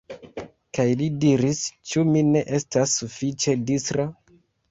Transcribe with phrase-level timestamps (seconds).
[0.77, 1.59] Kaj li diris:
[1.91, 4.07] "Ĉu mi ne estas sufiĉe distra?